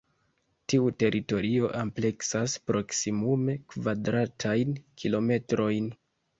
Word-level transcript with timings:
Tiu 0.71 0.87
teritorio 1.03 1.69
ampleksas 1.81 2.57
proksimume 2.71 3.57
kvadratajn 3.77 4.77
kilometrojn. 5.05 5.97